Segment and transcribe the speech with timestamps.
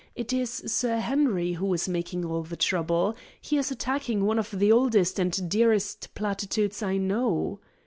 [0.15, 3.15] It is Sir Henry who is making all the trouble.
[3.39, 7.59] He is attacking one of the oldest and dearest platitudes I know."